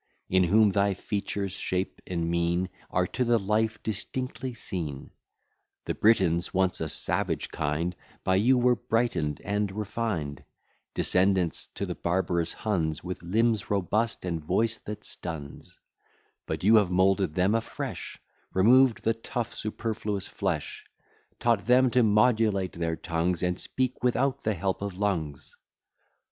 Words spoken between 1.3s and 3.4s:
shape, and mien, Are to the